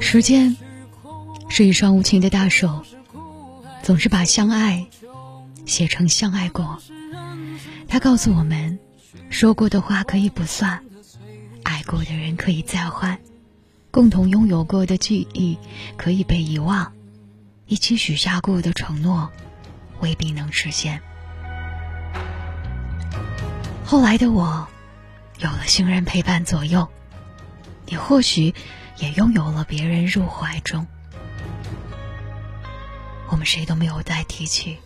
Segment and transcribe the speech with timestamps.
[0.00, 0.56] 时间
[1.48, 2.82] 是一双无情的大手，
[3.82, 4.86] 总是把相爱
[5.66, 6.78] 写成相爱过。
[7.86, 8.78] 他告诉我们，
[9.28, 10.82] 说过的话可以不算，
[11.64, 13.18] 爱过的人可以再换，
[13.90, 15.58] 共同拥有过的记忆
[15.96, 16.92] 可以被遗忘，
[17.66, 19.30] 一起许下过的承诺
[20.00, 21.02] 未必能实现。
[23.84, 24.66] 后来的我，
[25.40, 26.88] 有了亲人陪伴左右，
[27.88, 28.54] 你或许。
[29.00, 30.84] 也拥有了别人入怀中，
[33.28, 34.76] 我们谁都没有再提起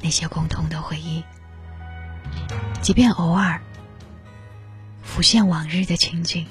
[0.00, 1.24] 那些共同的回忆，
[2.80, 3.60] 即便偶尔
[5.02, 6.46] 浮现往日的情景，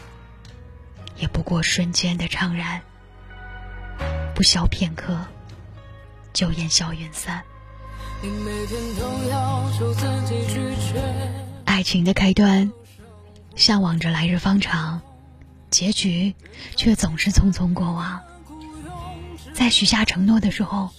[1.16, 2.82] 也不过瞬间的怅然，
[4.36, 5.18] 不消片刻，
[6.34, 7.44] 就烟消云散。
[11.64, 12.74] 爱情的开端，
[13.56, 15.02] 向往着来日方长。
[15.74, 16.36] 结局
[16.76, 18.22] 却总是匆匆过往。
[19.56, 20.92] 在许下承诺的时候，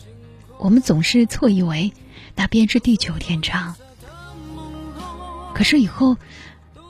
[0.59, 1.93] 我们总是错以为
[2.35, 3.77] 那便是地久天长。
[5.55, 6.17] 可是以后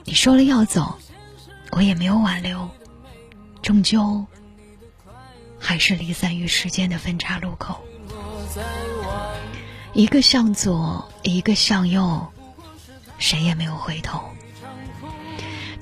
[0.05, 0.99] 你说了要走，
[1.73, 2.71] 我也没有挽留，
[3.61, 4.25] 终究
[5.59, 7.85] 还是离散于时间的分岔路口。
[9.93, 12.27] 一个向左，一个向右，
[13.19, 14.23] 谁也没有回头。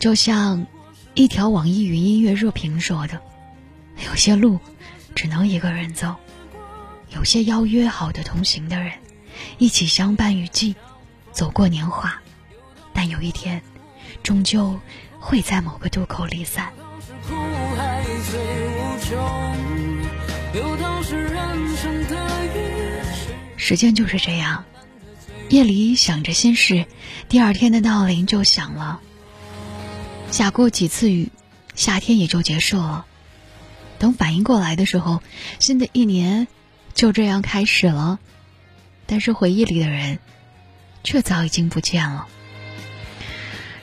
[0.01, 0.67] 就像。
[1.15, 3.21] 一条网易云音乐热评说的
[4.09, 4.59] ：“有些路
[5.15, 6.17] 只能一个人走，
[7.15, 8.95] 有些邀约好的同行的人，
[9.59, 10.75] 一起相伴雨季，
[11.31, 12.19] 走过年华，
[12.95, 13.61] 但有一天，
[14.23, 14.81] 终究
[15.21, 16.73] 会在某个渡口离散。”
[23.59, 24.65] 时间就是这样，
[25.51, 26.87] 夜里想着心事，
[27.29, 29.03] 第二天的闹铃就响了。
[30.33, 31.31] 下过几次雨，
[31.75, 33.05] 夏天也就结束了。
[33.99, 35.23] 等反应过来的时候，
[35.59, 36.49] 新的一年
[36.95, 38.19] 就这样开始了。
[39.05, 40.19] 但是回忆里的人，
[41.05, 42.27] 却早已经不见了。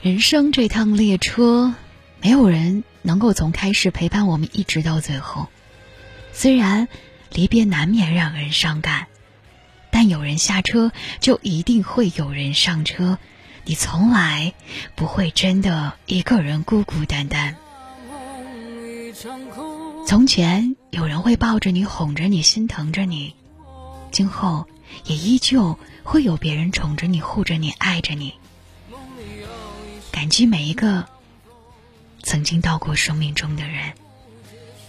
[0.02, 1.76] 人生这趟列车，
[2.20, 5.50] 没有人能够从开始陪伴我们一直到最后。
[6.34, 6.88] 虽然
[7.32, 9.06] 离别难免让人伤感，
[9.92, 13.20] 但有人下车，就一定会有人上车。
[13.66, 14.54] 你从来
[14.96, 17.56] 不会真的一个人孤孤单单。
[20.08, 23.34] 从前有人会抱着你，哄着你，心疼着你；
[24.12, 24.66] 今后
[25.06, 28.34] 也依旧会有别人宠着你，护着你，爱着你。
[30.12, 31.06] 感激每一个
[32.24, 33.94] 曾经到过生命中的人，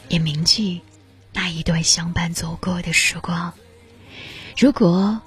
[0.09, 0.81] 也铭记
[1.33, 3.53] 那一段相伴走过的时光。
[4.57, 5.21] 如果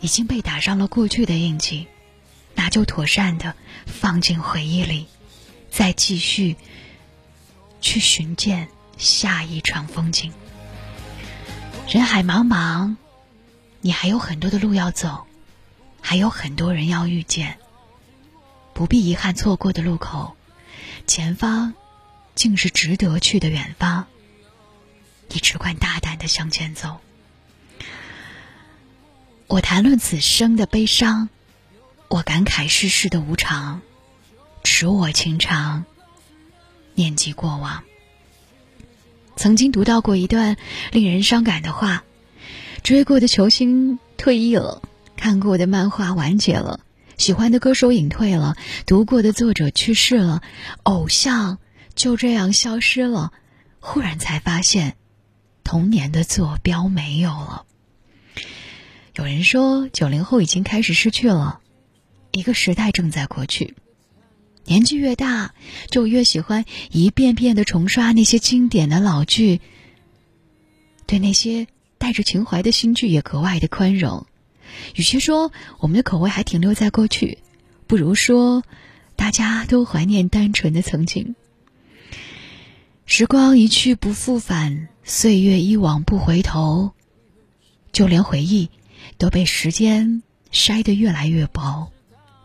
[0.00, 1.86] 已经被打上了过去的印记。
[2.62, 3.56] 那就妥善的
[3.86, 5.08] 放进回忆里，
[5.68, 6.56] 再继续
[7.80, 10.32] 去寻见下一场风景。
[11.88, 12.94] 人海茫茫，
[13.80, 15.26] 你还有很多的路要走，
[16.00, 17.58] 还有很多人要遇见。
[18.74, 20.36] 不必遗憾错过的路口，
[21.08, 21.74] 前方
[22.36, 24.06] 竟是值得去的远方。
[25.30, 27.00] 你只管大胆的向前走。
[29.48, 31.28] 我谈论此生的悲伤。
[32.12, 33.80] 我感慨世事的无常，
[34.64, 35.86] 使我情长，
[36.94, 37.84] 念及过往。
[39.34, 40.58] 曾经读到过一段
[40.90, 42.04] 令人伤感的话：
[42.82, 44.82] 追过的球星退役了，
[45.16, 46.80] 看过的漫画完结了，
[47.16, 50.42] 喜欢的歌手隐退了，读过的作者去世了，
[50.82, 51.56] 偶像
[51.94, 53.32] 就这样消失了。
[53.80, 54.96] 忽然才发现，
[55.64, 57.64] 童年的坐标没有了。
[59.14, 61.60] 有人说，九零后已经开始失去了。
[62.32, 63.74] 一个时代正在过去，
[64.64, 65.54] 年纪越大，
[65.90, 69.60] 就越喜欢一遍遍的重刷那些经典的老剧。
[71.06, 71.66] 对那些
[71.98, 74.26] 带着情怀的新剧也格外的宽容。
[74.96, 77.38] 与其说我们的口味还停留在过去，
[77.86, 78.62] 不如说
[79.14, 81.36] 大家都怀念单纯的曾经。
[83.04, 86.92] 时光一去不复返，岁月一往不回头，
[87.92, 88.70] 就连回忆
[89.18, 91.92] 都被时间筛得越来越薄。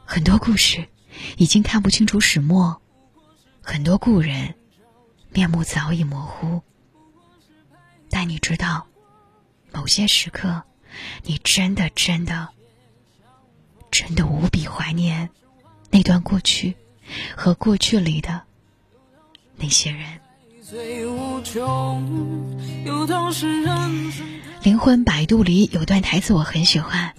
[0.10, 0.88] 很多故事
[1.36, 2.82] 已经看不清楚始末，
[3.62, 4.56] 很多故人
[5.32, 6.62] 面目早已模糊。
[8.10, 8.88] 但你知道，
[9.74, 10.64] 某些时刻，
[11.24, 12.48] 你真的、真的、
[13.92, 15.30] 真的无比怀念
[15.92, 16.78] 那段过去
[17.36, 18.44] 和过去里的
[19.58, 20.22] 那些人。
[24.64, 27.14] 灵魂摆渡里有段台词我很喜欢，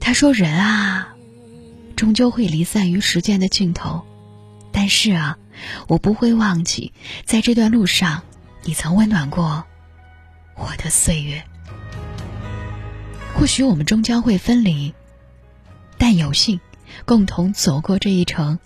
[0.00, 1.14] 他说：“人啊。”
[1.98, 4.06] 终究会离散于时间的尽头，
[4.70, 5.36] 但是啊，
[5.88, 6.92] 我不会忘记，
[7.24, 8.22] 在这段路上，
[8.62, 9.64] 你曾温暖过
[10.54, 11.42] 我的岁月。
[13.34, 14.94] 或许我们终将会分离，
[15.98, 16.60] 但有幸
[17.04, 18.60] 共同走过这一程，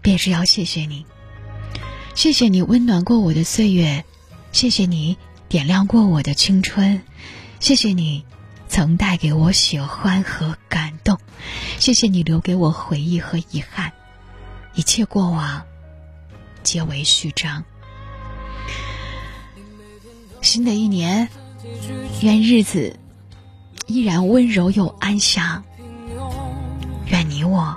[0.00, 1.04] 便是要谢谢你。
[2.14, 4.04] 谢谢你温暖过我的岁月，
[4.52, 5.18] 谢谢你
[5.48, 7.02] 点亮过我的青春，
[7.58, 8.24] 谢谢你
[8.72, 11.18] 曾带给我喜欢和感动，
[11.78, 13.92] 谢谢你留给我回忆和遗憾，
[14.72, 15.62] 一切过往
[16.62, 17.64] 皆为序章。
[20.40, 21.28] 新的一年，
[22.22, 22.98] 愿日子
[23.86, 25.62] 依然温柔又安详，
[27.04, 27.76] 愿你我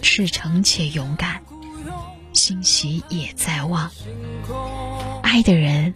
[0.00, 1.42] 赤诚且勇敢。
[2.32, 3.90] 欣喜也在望，
[5.22, 5.94] 爱的人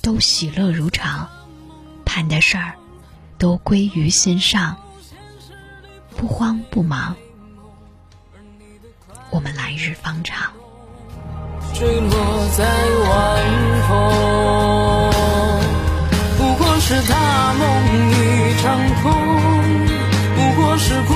[0.00, 1.28] 都喜乐如常，
[2.06, 2.76] 盼的事儿
[3.42, 4.76] 都归于心上，
[6.16, 7.16] 不慌不忙，
[9.30, 10.52] 我们来日方长。
[11.72, 11.74] 不
[16.54, 17.66] 过是大梦
[18.12, 19.10] 一场空，
[20.36, 21.12] 不过是孤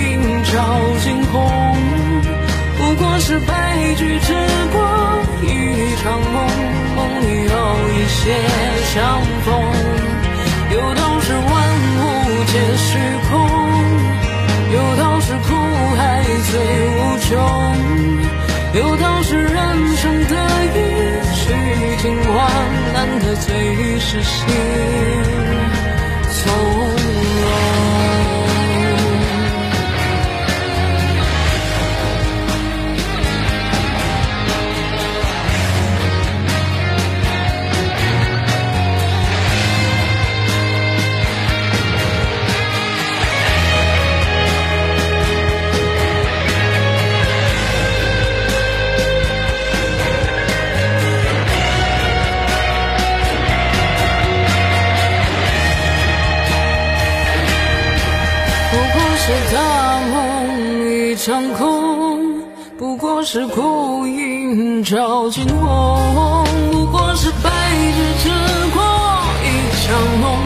[0.00, 0.56] 影照
[1.04, 1.32] 惊鸿。
[2.76, 4.34] 不过是白驹之
[4.72, 4.76] 过
[5.44, 6.44] 一场梦，
[6.96, 7.56] 梦里有
[7.94, 8.34] 一些
[8.92, 9.67] 相逢。
[12.58, 12.98] 也是
[13.30, 13.38] 空，
[14.72, 15.54] 有道是苦
[15.96, 16.02] 海
[16.50, 16.52] 最
[16.90, 17.30] 无穷，
[18.74, 20.34] 有道是人生得
[20.74, 20.76] 意
[21.34, 21.40] 须
[22.02, 22.36] 尽欢，
[22.92, 25.27] 难得最是心。
[61.08, 62.42] 一场空，
[62.78, 68.28] 不过是孤影照惊鸿，不过是白驹之
[68.74, 68.82] 过
[69.42, 69.48] 一
[69.86, 69.88] 场
[70.20, 70.36] 梦，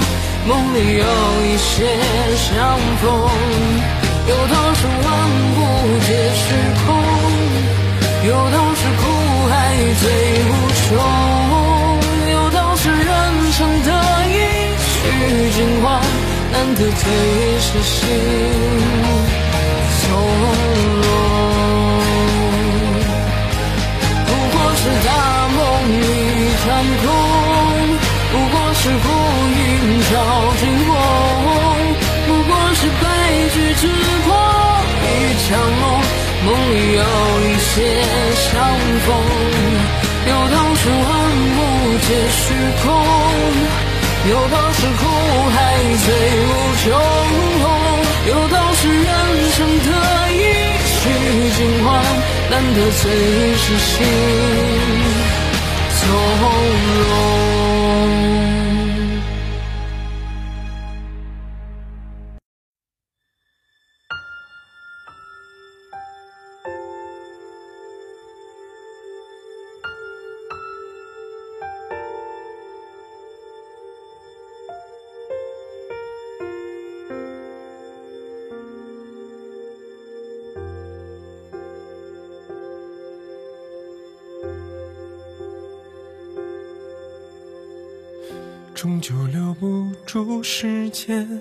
[0.47, 1.05] 梦里有
[1.43, 1.83] 一些
[2.37, 3.11] 相逢。
[4.29, 5.11] 有道是万
[5.51, 5.59] 物
[6.07, 6.55] 皆虚
[6.87, 6.95] 空，
[8.29, 9.03] 有道是苦
[9.51, 9.53] 海
[10.01, 10.05] 最
[10.47, 10.95] 无穷，
[12.31, 13.03] 有道是人
[13.51, 13.91] 生得
[14.31, 14.31] 意
[14.79, 14.95] 须
[15.57, 16.01] 尽欢，
[16.53, 17.05] 难得最
[17.59, 17.99] 是心。
[20.03, 20.09] 从
[21.03, 21.07] 容，
[24.27, 25.09] 不过是大
[25.49, 25.59] 梦
[25.91, 25.99] 一
[26.63, 26.65] 场
[27.03, 27.05] 空，
[28.33, 29.07] 不过是孤
[29.59, 29.61] 影
[30.11, 30.13] 照
[30.61, 30.91] 惊鸿，
[32.27, 33.05] 不过是白
[33.53, 33.83] 驹之
[34.27, 34.29] 过
[35.03, 35.07] 一
[35.49, 35.51] 场
[35.81, 35.83] 梦，
[36.47, 37.01] 梦里有
[37.49, 37.73] 一些
[38.35, 38.51] 相
[39.07, 39.09] 逢。
[40.25, 40.95] 有道是万
[41.57, 41.59] 物
[41.99, 42.43] 皆虚
[42.83, 42.87] 空，
[44.31, 45.03] 有道是苦
[45.51, 45.57] 海
[46.05, 46.07] 最
[46.47, 46.49] 无
[46.83, 46.85] 穷，
[48.25, 49.05] 有道是人
[49.51, 49.91] 生得
[50.31, 50.39] 意
[50.87, 51.01] 须
[51.57, 52.03] 尽欢，
[52.51, 53.11] 难得最
[53.57, 54.07] 是心
[55.91, 56.01] 从
[57.09, 57.42] 容。
[88.83, 91.41] 终究留不住时间，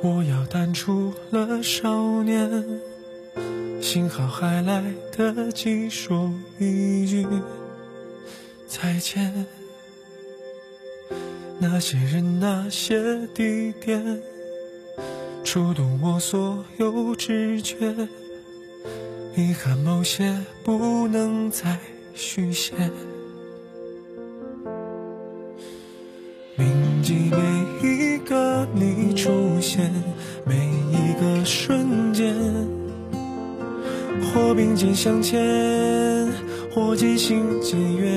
[0.00, 2.48] 我要淡出了少年，
[3.82, 4.80] 幸好还来
[5.10, 7.26] 得及说一句
[8.68, 9.44] 再见。
[11.58, 14.22] 那些人，那些地点，
[15.42, 17.92] 触动我所有知觉，
[19.34, 21.76] 遗憾某些不能再
[22.14, 22.72] 续写。
[27.04, 29.92] 记每一个你出现，
[30.46, 30.54] 每
[30.90, 32.34] 一个瞬间，
[34.32, 36.26] 或并肩向前，
[36.74, 38.10] 或渐行渐远。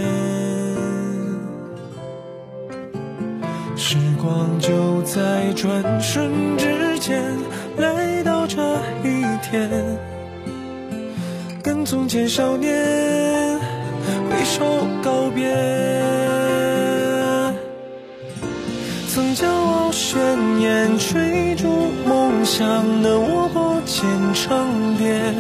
[3.76, 7.22] 时光就在转瞬之间
[7.78, 8.56] 来到这
[9.04, 9.70] 一天，
[11.62, 13.60] 跟从前少年
[14.30, 16.77] 挥手告别。
[19.18, 20.22] 曾骄傲宣
[20.60, 21.68] 言，追逐
[22.06, 25.34] 梦想的我，过千场别。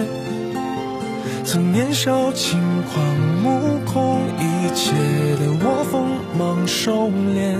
[1.45, 2.59] 曾年少轻
[2.91, 3.05] 狂
[3.43, 4.93] 目空，一切
[5.35, 7.55] 的我锋芒收敛，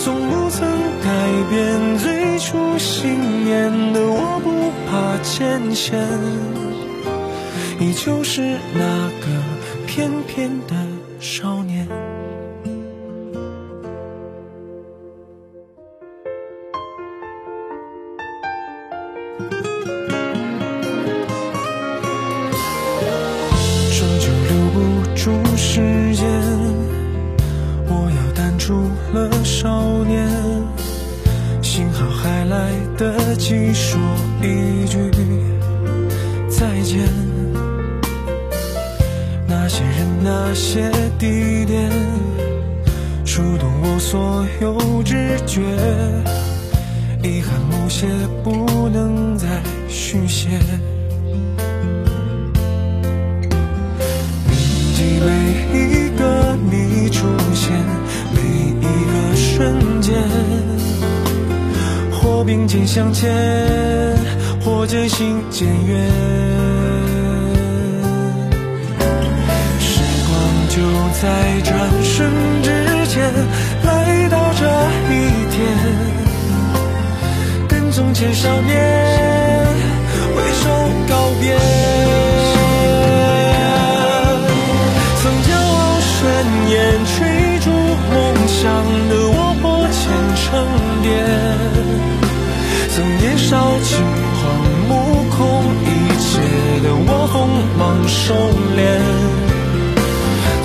[0.00, 0.68] 从不曾
[1.04, 1.08] 改
[1.48, 6.04] 变最初信念的我，不怕艰险，
[7.78, 8.40] 依旧是
[8.74, 9.26] 那个
[9.86, 10.74] 翩翩的
[11.20, 11.57] 少
[62.78, 63.28] 或并肩向前，
[64.64, 66.08] 或渐行渐远。
[69.80, 70.76] 时光就
[71.20, 71.26] 在
[71.64, 72.30] 转瞬
[72.62, 72.68] 之
[73.08, 73.18] 间
[73.82, 74.64] 来到这
[75.12, 75.16] 一
[75.50, 75.58] 天，
[77.68, 78.97] 跟从前少年
[98.28, 98.34] 收
[98.76, 98.80] 敛。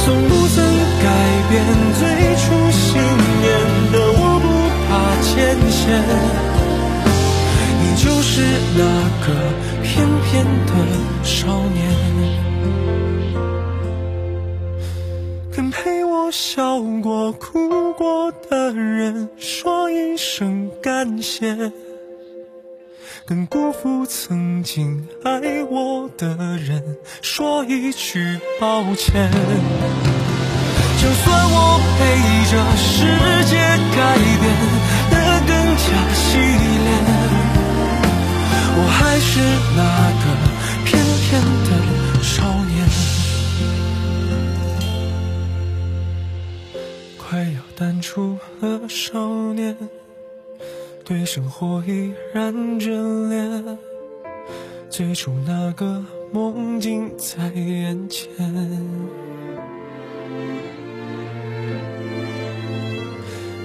[0.03, 0.57] 从不曾
[1.01, 1.07] 改
[1.49, 1.51] 变
[1.97, 2.01] 最
[2.35, 2.99] 初信
[3.39, 3.45] 念
[3.93, 4.45] 的我，不
[4.83, 4.91] 怕
[5.21, 5.31] 艰
[5.71, 5.81] 险，
[7.79, 8.33] 你就是
[8.75, 8.83] 那
[9.23, 9.25] 个
[9.81, 9.87] 翩
[10.25, 10.71] 翩的
[11.23, 11.79] 少年。
[15.55, 21.71] 跟陪我笑过、哭过的人说一声感谢，
[23.33, 26.83] 跟辜负曾经爱我的人
[27.23, 29.27] 说一句抱歉。
[31.01, 32.01] 就算我被
[32.51, 33.09] 这世
[33.49, 33.57] 界
[33.95, 33.97] 改
[34.39, 34.43] 变
[35.09, 35.15] 的
[35.47, 36.87] 更加洗练，
[38.77, 39.31] 我还是
[39.75, 39.81] 那
[51.33, 53.79] 生活依然眷恋
[54.87, 58.29] 最初那个梦境在眼前。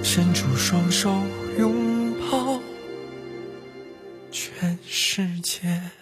[0.01, 1.11] 伸出双手
[1.59, 2.59] 拥抱
[4.31, 5.98] 全世界。